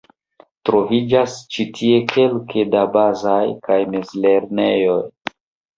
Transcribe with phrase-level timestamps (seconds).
[0.69, 5.03] Troviĝas ĉi tie kelke da bazaj kaj mezlernejoj.